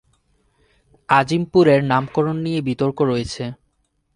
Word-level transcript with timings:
আজিমপুর 1.09 1.65
এর 1.73 1.81
নামকরণ 1.91 2.37
নিয়ে 2.45 2.59
বিতর্ক 2.67 2.97
আছে। 3.13 3.45